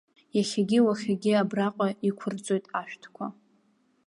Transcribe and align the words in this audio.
Иахьагьы-уахагьы 0.35 1.31
абраҟа 1.41 1.87
иқәырҵоит 2.07 2.65
ашәҭқәа. 2.79 3.25